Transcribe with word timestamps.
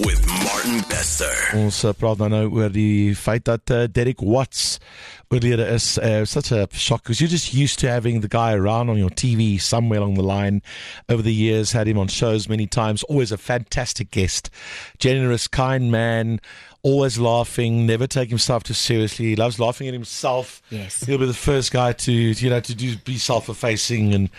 with 0.00 0.26
Martin 0.42 0.80
Bester. 0.88 1.30
Ons 1.58 1.82
uh, 1.84 1.92
praat 1.96 2.18
dan 2.20 2.32
nou 2.32 2.46
oor 2.56 2.72
die 2.72 3.12
feit 3.18 3.44
dat 3.44 3.72
uh, 3.74 3.84
Derek 3.90 4.22
Watts 4.24 4.78
oorlede 5.28 5.66
is. 5.74 5.98
Uh, 5.98 6.24
such 6.24 6.52
a 6.52 6.66
shock 6.72 7.02
because 7.02 7.20
you're 7.20 7.30
just 7.30 7.52
used 7.52 7.78
to 7.78 7.88
having 7.88 8.20
the 8.20 8.28
guy 8.28 8.52
around 8.54 8.88
on 8.88 8.96
your 8.98 9.10
TV 9.10 9.60
somewhere 9.60 10.00
along 10.00 10.14
the 10.14 10.22
line. 10.22 10.62
Over 11.08 11.22
the 11.22 11.34
years, 11.34 11.72
had 11.72 11.86
him 11.86 11.98
on 11.98 12.08
shows 12.08 12.48
many 12.48 12.66
times. 12.66 13.02
Always 13.04 13.32
a 13.32 13.38
fantastic 13.38 14.10
guest, 14.10 14.50
generous, 14.98 15.48
kind 15.48 15.90
man. 15.90 16.40
Always 16.82 17.18
laughing, 17.18 17.84
never 17.84 18.06
take 18.06 18.30
himself 18.30 18.62
too 18.62 18.74
seriously. 18.74 19.26
He 19.26 19.36
loves 19.36 19.58
laughing 19.60 19.86
at 19.86 19.92
himself. 19.94 20.62
Yes. 20.70 21.04
he'll 21.04 21.18
be 21.18 21.26
the 21.26 21.34
first 21.34 21.72
guy 21.72 21.92
to 21.92 22.12
you 22.12 22.48
know 22.48 22.60
to 22.60 22.74
do 22.74 22.96
be 22.96 23.18
self-effacing 23.18 24.14
and 24.14 24.30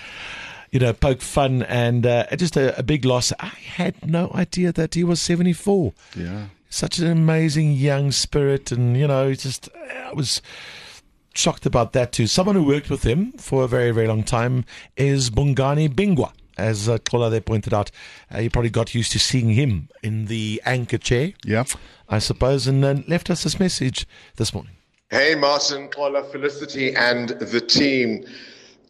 you 0.71 0.79
know, 0.79 0.93
poke 0.93 1.21
fun 1.21 1.63
and 1.63 2.05
uh, 2.05 2.25
just 2.35 2.55
a, 2.55 2.77
a 2.79 2.83
big 2.83 3.03
loss. 3.05 3.33
I 3.39 3.47
had 3.47 4.07
no 4.07 4.31
idea 4.33 4.71
that 4.71 4.93
he 4.95 5.03
was 5.03 5.21
74. 5.21 5.93
Yeah. 6.15 6.45
Such 6.69 6.99
an 6.99 7.07
amazing 7.07 7.73
young 7.73 8.11
spirit, 8.11 8.71
and 8.71 8.95
you 8.95 9.05
know, 9.05 9.33
just 9.33 9.67
I 10.05 10.13
was 10.13 10.41
shocked 11.33 11.65
about 11.65 11.91
that 11.93 12.13
too. 12.13 12.27
Someone 12.27 12.55
who 12.55 12.63
worked 12.63 12.89
with 12.89 13.03
him 13.03 13.33
for 13.33 13.63
a 13.63 13.67
very, 13.67 13.91
very 13.91 14.07
long 14.07 14.23
time 14.23 14.63
is 14.95 15.29
Bongani 15.29 15.89
Bingwa. 15.89 16.31
As 16.57 16.87
uh, 16.87 16.97
Kola 16.99 17.29
there 17.29 17.41
pointed 17.41 17.73
out, 17.73 17.91
uh, 18.33 18.39
you 18.39 18.49
probably 18.49 18.69
got 18.69 18.93
used 18.95 19.11
to 19.13 19.19
seeing 19.19 19.49
him 19.49 19.89
in 20.03 20.25
the 20.25 20.61
anchor 20.65 20.97
chair, 20.97 21.33
Yeah. 21.43 21.63
I 22.07 22.19
suppose, 22.19 22.67
and 22.67 22.81
then 22.83 23.03
left 23.07 23.29
us 23.29 23.43
this 23.43 23.59
message 23.59 24.05
this 24.37 24.53
morning. 24.53 24.73
Hey, 25.09 25.35
Martin, 25.35 25.87
Kola, 25.89 26.23
Felicity, 26.23 26.93
and 26.95 27.29
the 27.29 27.59
team. 27.61 28.25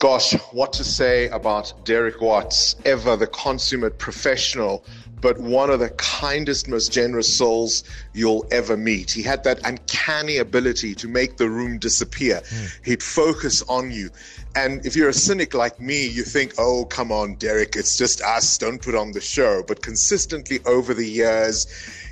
Gosh, 0.02 0.34
what 0.52 0.74
to 0.74 0.84
say 0.84 1.30
about 1.30 1.74
Derek 1.86 2.22
Watts, 2.22 2.76
ever 2.86 3.16
the 3.16 3.28
consummate 3.28 4.00
professional, 4.00 4.84
but 5.22 5.38
one 5.38 5.70
of 5.70 5.80
the 5.80 5.92
kindest, 5.92 6.68
most 6.68 6.92
generous 6.92 7.32
souls 7.32 7.84
you'll 8.12 8.44
ever 8.50 8.76
meet. 8.76 9.12
He 9.12 9.22
had 9.22 9.44
that 9.44 9.60
uncanny 9.64 10.38
ability 10.38 10.96
to 10.96 11.08
make 11.08 11.38
the 11.38 11.48
room 11.48 11.78
disappear. 11.78 12.42
Hmm. 12.50 12.66
He'd 12.84 13.04
focus 13.04 13.62
on 13.70 13.92
you. 13.92 14.10
And 14.56 14.84
if 14.88 14.96
you're 14.96 15.10
a 15.10 15.14
cynic 15.14 15.54
like 15.54 15.80
me, 15.80 16.08
you 16.08 16.24
think, 16.24 16.56
oh, 16.58 16.86
come 16.86 17.12
on, 17.12 17.36
Derek, 17.36 17.76
it's 17.76 17.96
just 17.96 18.24
us, 18.24 18.58
don't 18.58 18.82
put 18.82 18.96
on 18.96 19.12
the 19.12 19.22
show. 19.22 19.64
But 19.68 19.84
consistently 19.84 20.62
over 20.66 20.96
the 20.96 21.08
years, 21.08 21.68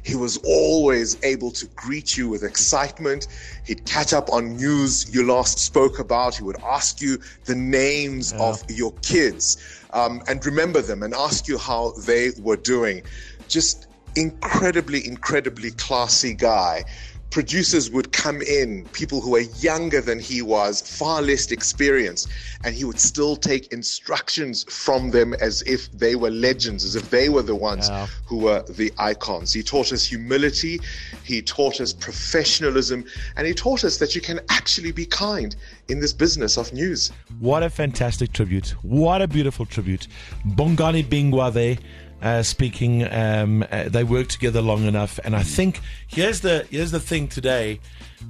he 0.10 0.16
was 0.16 0.38
always 0.38 1.24
able 1.24 1.52
to 1.52 1.68
greet 1.76 2.18
you 2.18 2.28
with 2.28 2.44
excitement. 2.44 3.28
He'd 3.64 3.86
catch 3.86 4.12
up 4.12 4.32
on 4.32 4.58
news 4.58 5.14
you 5.14 5.24
last 5.24 5.60
spoke 5.60 6.00
about. 6.00 6.36
He 6.36 6.44
would 6.44 6.60
ask 6.64 7.00
you 7.00 7.20
the 7.46 7.54
names 7.54 8.34
of 8.34 8.64
your 8.70 8.92
kids 9.04 9.58
um, 9.92 10.24
and 10.28 10.44
remember 10.44 10.82
them 10.82 11.04
and 11.04 11.14
ask 11.14 11.48
you 11.48 11.60
how 11.60 11.92
they 12.08 12.32
were 12.42 12.58
doing. 12.58 13.04
Just 13.48 13.86
incredibly, 14.16 15.06
incredibly 15.08 15.70
classy 15.72 16.34
guy. 16.34 16.86
Producers 17.30 17.92
would 17.92 18.12
come 18.12 18.42
in, 18.42 18.86
people 18.92 19.22
who 19.22 19.32
were 19.32 19.46
younger 19.60 20.02
than 20.02 20.20
he 20.20 20.42
was, 20.42 20.82
far 20.82 21.22
less 21.22 21.52
experienced, 21.52 22.28
and 22.64 22.74
he 22.74 22.84
would 22.84 23.00
still 23.00 23.36
take 23.36 23.72
instructions 23.72 24.64
from 24.64 25.12
them 25.12 25.36
as 25.36 25.62
if 25.64 25.92
they 25.92 26.16
were 26.16 26.32
legends, 26.32 26.84
as 26.84 26.96
if 26.96 27.12
they 27.12 27.30
were 27.30 27.44
the 27.44 27.56
ones 27.56 27.88
Wow. 27.90 28.08
who 28.26 28.38
were 28.38 28.64
the 28.68 28.92
icons. 28.98 29.54
He 29.54 29.62
taught 29.62 29.92
us 29.94 30.04
humility, 30.06 30.80
he 31.24 31.42
taught 31.44 31.80
us 31.80 31.94
professionalism, 31.94 33.06
and 33.38 33.46
he 33.46 33.54
taught 33.54 33.84
us 33.84 33.98
that 33.98 34.16
you 34.16 34.22
can 34.22 34.40
actually 34.50 34.92
be 34.92 35.06
kind 35.06 35.56
in 35.88 36.00
this 36.00 36.14
business 36.14 36.58
of 36.58 36.74
news. 36.74 37.12
What 37.40 37.62
a 37.62 37.70
fantastic 37.70 38.34
tribute. 38.34 38.70
What 38.82 39.22
a 39.22 39.28
beautiful 39.28 39.68
tribute. 39.68 40.08
Bongani 40.48 41.04
Bingwa 41.06 41.54
there. 41.54 41.78
Uh, 42.22 42.44
speaking, 42.44 43.12
um, 43.14 43.66
uh, 43.72 43.88
they 43.88 44.04
worked 44.04 44.32
together 44.32 44.62
long 44.62 44.86
enough, 44.86 45.20
and 45.24 45.36
I 45.36 45.44
think 45.44 45.80
here's 46.08 46.42
the 46.42 46.68
here's 46.70 46.92
the 46.92 47.00
thing 47.00 47.28
today. 47.28 47.80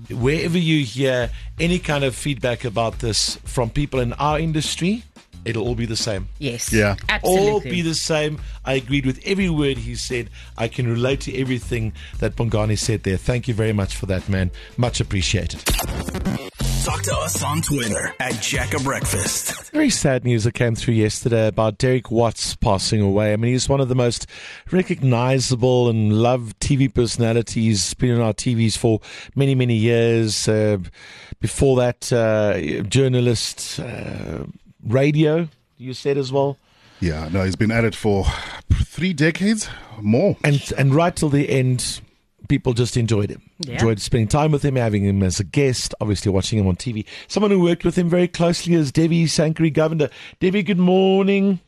Wherever 0.10 0.58
you 0.58 0.86
hear 0.86 1.32
any 1.60 1.80
kind 1.80 2.04
of 2.04 2.16
feedback 2.16 2.64
about 2.64 3.00
this 3.00 3.38
from 3.38 3.72
people 3.72 4.00
in 4.00 4.14
our 4.14 4.40
industry, 4.40 5.04
it'll 5.46 5.66
all 5.66 5.76
be 5.76 5.88
the 5.88 5.96
same. 5.96 6.28
Yes. 6.38 6.72
Yeah. 6.72 6.96
Absolutely. 7.10 7.50
All 7.50 7.60
be 7.62 7.82
the 7.82 7.96
same. 7.96 8.40
I 8.66 8.74
agreed 8.74 9.06
with 9.06 9.20
every 9.26 9.50
word 9.50 9.78
he 9.78 9.96
said. 9.96 10.30
I 10.58 10.68
can 10.68 10.88
relate 10.88 11.22
to 11.22 11.36
everything 11.36 11.94
that 12.20 12.36
Bongani 12.36 12.78
said 12.78 13.04
there. 13.04 13.18
Thank 13.18 13.48
you 13.48 13.54
very 13.54 13.74
much 13.74 13.96
for 13.96 14.06
that, 14.08 14.30
man. 14.30 14.52
Much 14.78 15.00
appreciated. 15.00 15.64
Talk 16.84 17.02
to 17.04 17.16
us 17.18 17.44
on 17.44 17.62
Twitter 17.62 18.14
at 18.22 18.42
Jack 18.42 18.74
of 18.74 18.86
Breakfast. 18.86 19.72
Very 19.72 19.90
sad 19.90 20.24
news 20.24 20.46
that 20.46 20.54
came 20.54 20.76
through 20.76 20.94
yesterday 20.94 21.48
about 21.48 21.78
Derek 21.78 22.10
Watts 22.10 22.56
passing 22.56 23.02
away. 23.02 23.34
I 23.34 23.36
mean, 23.36 23.52
he's 23.52 23.68
one 23.68 23.82
of 23.82 23.90
the 23.90 23.96
most 23.96 24.26
recognizable 24.72 25.90
and 25.90 26.14
loved 26.14 26.58
TV 26.62 26.92
personalities, 26.92 27.94
been 27.96 28.16
on 28.16 28.22
our 28.22 28.34
TVs 28.34 28.78
for 28.78 29.02
many, 29.36 29.56
many 29.56 29.76
years. 29.76 30.48
Uh, 30.48 30.78
before 31.42 31.76
that, 31.78 32.14
uh, 32.14 32.82
journalist, 32.84 33.82
uh, 33.82 34.46
radio, 34.86 35.50
you 35.78 35.94
said 35.94 36.18
as 36.18 36.32
well. 36.32 36.58
Yeah. 37.02 37.28
No, 37.30 37.44
he's 37.44 37.58
been 37.58 37.72
at 37.72 37.84
it 37.84 37.94
for 37.94 38.26
three 38.72 39.12
decades 39.12 39.70
more. 40.02 40.38
And, 40.46 40.62
and 40.78 40.96
right 40.96 41.16
till 41.16 41.30
the 41.30 41.50
end, 41.50 42.02
people 42.50 42.74
just 42.74 42.98
enjoyed 42.98 43.30
him. 43.30 43.42
Yeah. 43.60 43.74
Enjoyed 43.76 44.02
spending 44.02 44.28
time 44.28 44.52
with 44.52 44.66
him, 44.66 44.76
having 44.76 45.06
him 45.06 45.24
as 45.24 45.40
a 45.40 45.46
guest, 45.46 45.96
obviously 46.02 46.30
watching 46.32 46.60
him 46.60 46.68
on 46.68 46.76
TV. 46.76 47.06
Someone 47.30 47.52
who 47.52 47.62
worked 47.62 47.86
with 47.86 47.98
him 47.98 48.10
very 48.10 48.28
closely 48.28 48.74
is 48.74 48.92
Devi 48.92 49.26
Sankaree 49.26 49.74
Govender. 49.74 50.12
Debbie, 50.42 50.64
good 50.64 50.78
morning. 50.80 51.62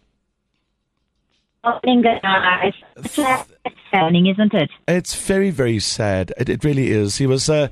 Morning, 1.64 2.02
guys. 2.02 2.74
It's 2.98 3.16
happening, 3.92 4.28
isn't 4.28 4.54
it? 4.54 4.70
It's 4.88 5.16
very, 5.16 5.52
very 5.52 5.80
sad. 5.80 6.34
It, 6.38 6.50
it 6.50 6.64
really 6.64 6.90
is. 6.90 7.18
He 7.18 7.28
was 7.28 7.50
uh, 7.50 7.68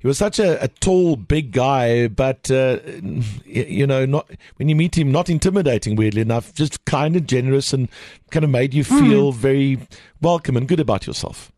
he 0.00 0.06
was 0.06 0.16
such 0.16 0.38
a, 0.38 0.62
a 0.64 0.68
tall, 0.68 1.16
big 1.16 1.52
guy, 1.52 2.08
but 2.08 2.50
uh, 2.50 2.78
y- 3.02 3.22
you 3.44 3.86
know, 3.86 4.06
not 4.06 4.30
when 4.56 4.70
you 4.70 4.76
meet 4.76 4.96
him, 4.96 5.12
not 5.12 5.28
intimidating. 5.28 5.94
Weirdly 5.94 6.22
enough, 6.22 6.54
just 6.54 6.84
kind 6.86 7.16
and 7.16 7.28
generous, 7.28 7.74
and 7.74 7.90
kind 8.30 8.44
of 8.44 8.50
made 8.50 8.72
you 8.72 8.82
feel 8.84 9.32
very 9.32 9.78
welcome 10.22 10.56
and 10.56 10.66
good 10.66 10.80
about 10.80 11.06
yourself. 11.06 11.52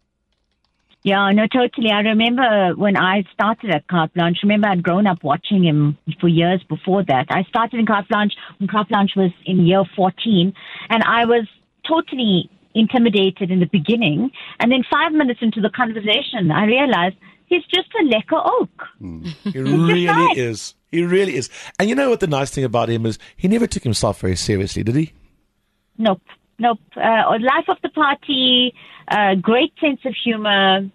Yeah, 1.06 1.30
no, 1.30 1.46
totally. 1.46 1.92
I 1.92 2.00
remember 2.00 2.74
when 2.74 2.96
I 2.96 3.22
started 3.32 3.70
at 3.70 3.86
Carte 3.86 4.12
Blanche. 4.14 4.38
Remember, 4.42 4.66
I'd 4.66 4.82
grown 4.82 5.06
up 5.06 5.22
watching 5.22 5.62
him 5.62 5.96
for 6.20 6.26
years 6.26 6.60
before 6.68 7.04
that. 7.04 7.26
I 7.30 7.44
started 7.44 7.78
in 7.78 7.86
Carte 7.86 8.08
Blanche 8.08 8.32
when 8.58 8.66
Carte 8.66 8.88
Blanche 8.88 9.12
was 9.14 9.30
in 9.44 9.64
year 9.64 9.84
14, 9.94 10.52
and 10.90 11.02
I 11.04 11.24
was 11.24 11.46
totally 11.86 12.50
intimidated 12.74 13.52
in 13.52 13.60
the 13.60 13.66
beginning. 13.70 14.32
And 14.58 14.72
then 14.72 14.82
five 14.90 15.12
minutes 15.12 15.38
into 15.42 15.60
the 15.60 15.70
conversation, 15.70 16.50
I 16.50 16.64
realized 16.64 17.14
he's 17.46 17.62
just 17.72 17.86
a 18.00 18.02
lekker 18.02 18.42
oak. 18.44 18.88
Mm. 19.00 19.26
He 19.52 19.60
really 19.60 20.40
is. 20.40 20.74
He 20.90 21.04
really 21.04 21.36
is. 21.36 21.50
And 21.78 21.88
you 21.88 21.94
know 21.94 22.10
what 22.10 22.18
the 22.18 22.26
nice 22.26 22.50
thing 22.50 22.64
about 22.64 22.88
him 22.88 23.06
is? 23.06 23.16
He 23.36 23.46
never 23.46 23.68
took 23.68 23.84
himself 23.84 24.18
very 24.22 24.34
seriously, 24.34 24.82
did 24.82 24.96
he? 24.96 25.12
Nope, 25.98 26.22
nope. 26.58 26.78
Uh, 26.96 27.38
life 27.40 27.68
of 27.68 27.78
the 27.82 27.88
party, 27.90 28.74
uh, 29.08 29.34
great 29.34 29.72
sense 29.80 30.00
of 30.04 30.14
humor, 30.22 30.88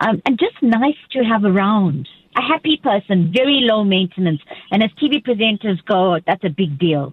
um, 0.00 0.22
and 0.26 0.38
just 0.38 0.60
nice 0.62 0.96
to 1.12 1.24
have 1.24 1.44
around. 1.44 2.08
A 2.36 2.40
happy 2.40 2.80
person, 2.82 3.30
very 3.30 3.60
low 3.60 3.84
maintenance, 3.84 4.40
and 4.70 4.82
as 4.82 4.90
TV 4.92 5.22
presenters 5.22 5.84
go, 5.84 6.18
that's 6.26 6.44
a 6.44 6.48
big 6.48 6.78
deal. 6.78 7.12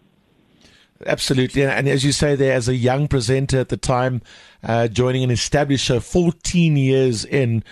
Absolutely, 1.06 1.64
and 1.64 1.90
as 1.90 2.06
you 2.06 2.12
say 2.12 2.36
there, 2.36 2.54
as 2.54 2.70
a 2.70 2.76
young 2.76 3.08
presenter 3.08 3.60
at 3.60 3.70
the 3.70 3.78
time, 3.78 4.22
uh, 4.64 4.88
joining 4.88 5.24
an 5.24 5.32
established 5.32 5.86
show, 5.86 6.00
fourteen 6.00 6.78
years 6.78 7.26
in, 7.26 7.64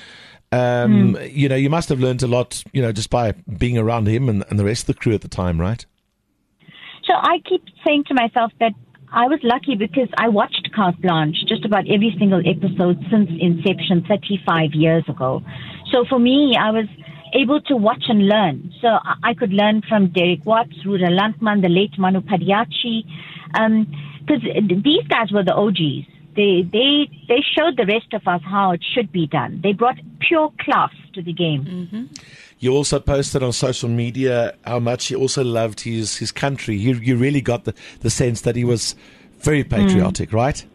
um, 0.51 1.17
you 1.29 1.47
know, 1.47 1.55
you 1.55 1.69
must 1.69 1.89
have 1.89 1.99
learned 1.99 2.23
a 2.23 2.27
lot, 2.27 2.63
you 2.73 2.81
know, 2.81 2.91
just 2.91 3.09
by 3.09 3.31
being 3.57 3.77
around 3.77 4.07
him 4.07 4.27
and, 4.27 4.43
and 4.49 4.59
the 4.59 4.65
rest 4.65 4.83
of 4.83 4.95
the 4.95 5.01
crew 5.01 5.13
at 5.13 5.21
the 5.21 5.27
time, 5.27 5.59
right? 5.59 5.85
So 7.05 7.13
I 7.13 7.39
keep 7.47 7.63
saying 7.85 8.05
to 8.07 8.13
myself 8.13 8.51
that 8.59 8.73
I 9.11 9.25
was 9.27 9.39
lucky 9.41 9.75
because 9.75 10.09
I 10.17 10.27
watched 10.27 10.69
Carte 10.75 11.01
Blanche 11.01 11.37
just 11.47 11.63
about 11.63 11.89
every 11.89 12.13
single 12.19 12.41
episode 12.45 12.99
since 13.09 13.29
inception 13.39 14.03
35 14.07 14.73
years 14.73 15.03
ago. 15.07 15.41
So 15.91 16.03
for 16.09 16.19
me, 16.19 16.57
I 16.59 16.71
was 16.71 16.85
able 17.33 17.61
to 17.61 17.75
watch 17.75 18.03
and 18.09 18.27
learn. 18.27 18.71
So 18.81 18.99
I 19.23 19.33
could 19.33 19.53
learn 19.53 19.81
from 19.87 20.09
Derek 20.09 20.45
Watts, 20.45 20.75
Ruda 20.85 21.09
Landman, 21.09 21.61
the 21.61 21.69
late 21.69 21.97
Manu 21.97 22.19
Padayachee, 22.21 23.03
because 23.53 24.43
um, 24.57 24.81
these 24.83 25.07
guys 25.07 25.31
were 25.31 25.43
the 25.43 25.55
OGs. 25.55 26.07
They, 26.37 26.61
they, 26.71 27.09
they 27.27 27.43
showed 27.57 27.77
the 27.77 27.85
rest 27.85 28.13
of 28.13 28.21
us 28.27 28.41
how 28.45 28.71
it 28.71 28.83
should 28.93 29.11
be 29.11 29.25
done. 29.25 29.59
They 29.63 29.73
brought 29.73 29.97
pure 30.19 30.53
class 30.59 30.91
to 31.15 31.21
the 31.21 31.33
game. 31.33 32.09
You 32.59 32.73
also 32.73 32.99
posted 32.99 33.41
on 33.43 33.53
social 33.53 33.89
media 33.89 34.55
how 34.63 34.79
much 34.79 35.07
he 35.07 35.15
also 35.15 35.43
loved 35.43 35.81
his 35.81 36.17
his 36.17 36.31
country. 36.31 36.75
You 36.75 36.95
you 36.95 37.15
really 37.15 37.41
got 37.41 37.65
the, 37.65 37.73
the 38.01 38.09
sense 38.09 38.41
that 38.41 38.55
he 38.55 38.63
was 38.63 38.95
very 39.39 39.63
patriotic, 39.63 40.31
right? 40.31 40.65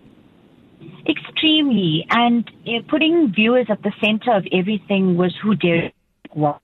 Extremely. 1.08 2.06
And 2.10 2.48
uh, 2.66 2.82
putting 2.88 3.32
viewers 3.32 3.66
at 3.68 3.82
the 3.82 3.92
center 4.00 4.32
of 4.32 4.46
everything 4.52 5.16
was 5.16 5.34
who 5.42 5.54
Derek 5.54 5.94
was. 6.34 6.60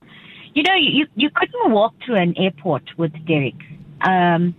You 0.53 0.63
know, 0.63 0.75
you, 0.75 1.05
you 1.15 1.29
couldn't 1.29 1.71
walk 1.71 1.93
through 2.05 2.15
an 2.15 2.37
airport 2.37 2.83
with 2.97 3.13
Derek. 3.25 3.55
Um, 4.01 4.55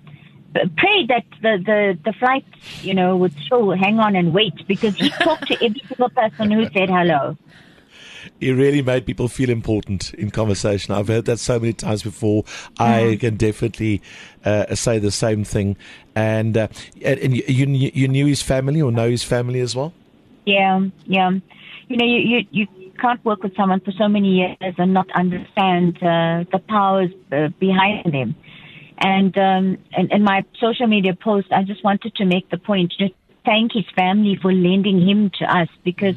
prayed 0.52 1.08
that 1.08 1.24
the, 1.42 1.62
the, 1.64 1.98
the 2.04 2.12
flight, 2.14 2.44
you 2.82 2.94
know, 2.94 3.16
would 3.16 3.34
still 3.46 3.70
hang 3.72 3.98
on 3.98 4.16
and 4.16 4.32
wait 4.32 4.66
because 4.66 4.94
he 4.96 5.10
talked 5.22 5.46
to 5.48 5.54
every 5.64 5.82
single 5.88 6.10
person 6.10 6.50
who 6.50 6.64
said 6.70 6.88
hello. 6.88 7.36
He 8.38 8.52
really 8.52 8.82
made 8.82 9.06
people 9.06 9.28
feel 9.28 9.50
important 9.50 10.14
in 10.14 10.30
conversation. 10.30 10.94
I've 10.94 11.08
heard 11.08 11.26
that 11.26 11.38
so 11.38 11.58
many 11.58 11.72
times 11.72 12.02
before. 12.02 12.44
I 12.78 13.18
can 13.20 13.36
definitely 13.36 14.02
uh, 14.44 14.74
say 14.74 14.98
the 14.98 15.10
same 15.10 15.44
thing. 15.44 15.76
And, 16.14 16.56
uh, 16.56 16.68
and 17.02 17.18
and 17.20 17.36
you, 17.36 17.44
you 17.46 17.90
you 17.94 18.08
knew 18.08 18.26
his 18.26 18.42
family 18.42 18.82
or 18.82 18.90
know 18.90 19.08
his 19.08 19.22
family 19.22 19.60
as 19.60 19.76
well? 19.76 19.92
Yeah, 20.44 20.86
yeah. 21.04 21.30
You 21.88 21.96
know, 21.96 22.04
you, 22.04 22.18
you, 22.50 22.66
you 22.76 22.92
can't 23.00 23.24
work 23.24 23.42
with 23.42 23.54
someone 23.56 23.80
for 23.80 23.92
so 23.92 24.08
many 24.08 24.28
years 24.28 24.74
and 24.78 24.92
not 24.92 25.10
understand 25.12 25.96
uh, 25.98 26.44
the 26.52 26.60
powers 26.68 27.10
uh, 27.32 27.48
behind 27.58 28.12
them. 28.12 28.34
And 29.00 29.36
um, 29.38 29.78
in, 29.96 30.12
in 30.12 30.22
my 30.24 30.44
social 30.60 30.86
media 30.86 31.14
post, 31.14 31.48
I 31.50 31.62
just 31.62 31.82
wanted 31.82 32.14
to 32.16 32.24
make 32.24 32.50
the 32.50 32.58
point 32.58 32.92
to 32.98 33.08
thank 33.44 33.72
his 33.72 33.86
family 33.96 34.38
for 34.40 34.52
lending 34.52 35.00
him 35.06 35.30
to 35.38 35.44
us 35.44 35.68
because 35.84 36.14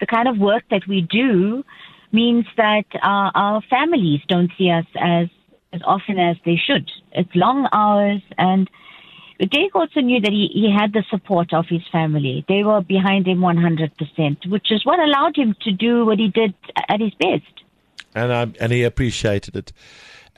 the 0.00 0.06
kind 0.06 0.28
of 0.28 0.38
work 0.38 0.64
that 0.70 0.82
we 0.86 1.00
do 1.00 1.64
means 2.12 2.44
that 2.56 2.84
our, 3.02 3.32
our 3.34 3.62
families 3.62 4.20
don't 4.28 4.50
see 4.58 4.70
us 4.70 4.86
as 5.00 5.28
as 5.70 5.82
often 5.84 6.18
as 6.18 6.36
they 6.46 6.56
should. 6.56 6.90
It's 7.12 7.28
long 7.34 7.68
hours 7.72 8.22
and 8.38 8.70
Derek 9.38 9.74
also 9.74 10.00
knew 10.00 10.20
that 10.20 10.32
he, 10.32 10.48
he 10.52 10.74
had 10.76 10.92
the 10.92 11.04
support 11.10 11.52
of 11.52 11.66
his 11.68 11.82
family. 11.92 12.44
They 12.48 12.64
were 12.64 12.80
behind 12.80 13.28
him 13.28 13.38
100%, 13.38 14.50
which 14.50 14.72
is 14.72 14.84
what 14.84 14.98
allowed 14.98 15.36
him 15.36 15.54
to 15.62 15.70
do 15.70 16.04
what 16.04 16.18
he 16.18 16.28
did 16.28 16.54
at 16.88 17.00
his 17.00 17.12
best. 17.20 17.64
and 18.14 18.32
um, 18.32 18.54
and 18.58 18.72
he 18.72 18.82
appreciated 18.82 19.54
it. 19.54 19.72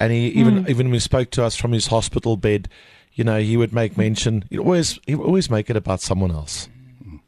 And 0.01 0.13
he 0.13 0.29
even 0.29 0.67
even 0.69 0.87
when 0.89 0.95
he 0.95 0.99
spoke 1.01 1.31
to 1.33 1.45
us 1.45 1.55
from 1.55 1.73
his 1.73 1.87
hospital 1.89 2.37
bed, 2.37 2.69
you 3.13 3.23
know, 3.23 3.39
he 3.39 3.57
would 3.57 3.73
make 3.73 3.97
mention. 3.99 4.45
He 4.51 4.59
always 4.59 4.99
he 5.07 5.15
would 5.15 5.27
always 5.27 5.51
make 5.51 5.71
it 5.71 5.77
about 5.77 6.01
someone 6.01 6.31
else. 6.33 6.69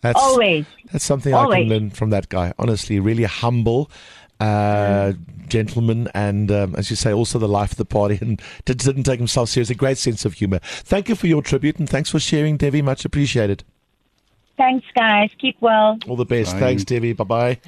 That's 0.01 0.19
Always. 0.19 0.67
that's 0.91 1.05
something 1.05 1.33
I 1.33 1.45
can 1.61 1.69
learn 1.69 1.91
from 1.91 2.11
that 2.11 2.29
guy. 2.29 2.53
Honestly, 2.59 2.99
really 2.99 3.23
humble. 3.25 3.89
Uh, 4.41 5.13
gentleman, 5.47 6.09
and 6.15 6.51
um, 6.51 6.75
as 6.75 6.91
you 6.91 6.97
say, 6.97 7.13
also 7.13 7.39
the 7.39 7.47
life 7.47 7.71
of 7.73 7.79
the 7.79 7.85
party, 7.85 8.19
and 8.23 8.43
did- 8.65 8.79
didn't 8.79 9.05
take 9.05 9.21
himself 9.21 9.51
seriously. 9.51 9.77
Great 9.77 9.99
sense 9.99 10.25
of 10.25 10.35
humor. 10.35 10.59
Thank 10.63 11.09
you 11.09 11.15
for 11.15 11.29
your 11.29 11.43
tribute, 11.43 11.79
and 11.79 11.89
thanks 11.89 12.11
for 12.11 12.19
sharing, 12.19 12.57
Devi. 12.57 12.83
Much 12.83 13.05
appreciated. 13.05 13.63
Thanks, 14.57 14.87
guys. 14.97 15.31
Keep 15.39 15.59
well. 15.61 15.99
All 16.09 16.17
the 16.17 16.25
best. 16.25 16.55
Bye. 16.55 16.59
Thanks, 16.61 16.85
Devi. 16.85 17.13
Bye 17.13 17.25
bye. 17.25 17.61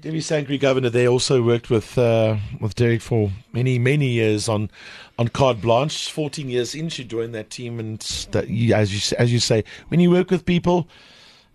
Devi 0.00 0.20
Sankaree, 0.20 0.60
Govender 0.60 0.92
there, 0.92 1.08
also 1.08 1.42
worked 1.42 1.70
with 1.70 1.98
uh, 1.98 2.36
with 2.60 2.74
Derek 2.74 3.00
for 3.00 3.32
many 3.52 3.78
many 3.78 4.06
years 4.06 4.48
on 4.48 4.70
on 5.18 5.28
carte 5.28 5.60
blanche. 5.60 6.10
Fourteen 6.10 6.48
years 6.48 6.74
in, 6.74 6.88
she 6.88 7.04
joined 7.04 7.34
that 7.34 7.50
team, 7.50 7.80
and 7.80 7.98
that, 8.30 8.44
as 8.44 9.10
you 9.10 9.16
as 9.18 9.32
you 9.32 9.40
say, 9.40 9.64
when 9.88 10.00
you 10.00 10.10
work 10.10 10.30
with 10.30 10.44
people. 10.44 10.88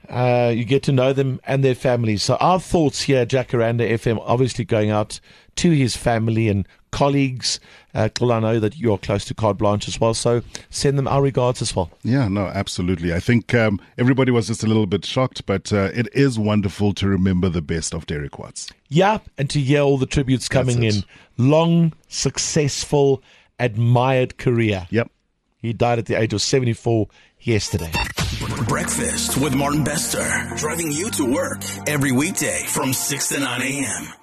Uh, 0.10 0.52
you 0.54 0.66
get 0.66 0.84
to 0.84 0.92
know 0.92 1.14
them 1.14 1.40
and 1.48 1.64
their 1.64 1.74
families. 1.74 2.22
So 2.22 2.36
our 2.42 2.60
thoughts 2.60 3.04
here 3.04 3.26
Jacaranda 3.26 3.90
FM, 3.90 4.22
obviously 4.26 4.66
going 4.66 4.90
out 4.90 5.22
to 5.56 5.72
his 5.72 5.96
family 5.96 6.50
and 6.50 6.68
colleagues. 6.94 7.60
Uh, 7.94 8.08
Kul, 8.08 8.32
I 8.32 8.40
know 8.40 8.60
that 8.60 8.78
you're 8.78 8.98
close 8.98 9.26
to 9.26 9.34
Carte 9.34 9.58
Blanche 9.58 9.88
as 9.88 10.00
well, 10.00 10.14
so 10.14 10.42
send 10.70 10.98
them 10.98 11.08
our 11.08 11.22
regards 11.22 11.62
as 11.62 11.76
well. 11.76 11.92
Yeah, 12.04 12.28
no, 12.28 12.46
absolutely. 12.46 13.14
I 13.14 13.20
think 13.20 13.54
um, 13.54 13.82
everybody 13.98 14.32
was 14.32 14.48
just 14.48 14.64
a 14.64 14.68
little 14.68 14.86
bit 14.86 15.04
shocked, 15.04 15.46
but 15.46 15.74
uh, 15.74 15.90
it 15.94 16.08
is 16.14 16.40
wonderful 16.40 16.94
to 16.94 17.08
remember 17.08 17.50
the 17.50 17.62
best 17.62 17.94
of 17.94 18.06
Derek 18.06 18.40
Watts. 18.40 18.72
Yeah, 18.90 19.18
and 19.38 19.50
to 19.50 19.60
hear 19.60 19.82
all 19.82 19.98
the 19.98 20.06
tributes 20.06 20.48
coming 20.48 20.84
in. 20.84 21.04
Long, 21.38 21.94
successful, 22.08 23.24
admired 23.60 24.38
career. 24.38 24.88
Yep. 24.92 25.10
He 25.58 25.74
died 25.74 25.98
at 25.98 26.06
the 26.06 26.16
age 26.16 26.34
of 26.34 26.42
74 26.42 27.08
yesterday. 27.40 27.92
Breakfast 28.68 29.38
with 29.38 29.56
Martin 29.56 29.84
Bester. 29.84 30.24
Driving 30.58 30.92
you 30.92 31.10
to 31.12 31.34
work 31.34 31.62
every 31.88 32.12
weekday 32.12 32.66
from 32.68 32.94
6 32.94 33.30
to 33.30 33.40
9 33.40 33.62
a.m. 33.62 34.23